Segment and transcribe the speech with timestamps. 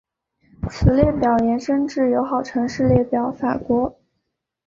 [0.67, 3.99] 此列表延伸至友好城市列表法国。